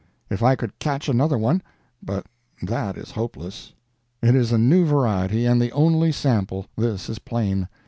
If 0.31 0.41
I 0.41 0.55
could 0.55 0.79
catch 0.79 1.07
another 1.07 1.37
one 1.37 1.61
but 2.01 2.25
that 2.63 2.97
is 2.97 3.11
hopeless; 3.11 3.73
it 4.23 4.33
is 4.35 4.51
a 4.51 4.57
new 4.57 4.83
variety, 4.83 5.45
and 5.45 5.61
the 5.61 5.71
only 5.73 6.11
sample; 6.11 6.65
this 6.75 7.07
is 7.07 7.19
plain. 7.19 7.67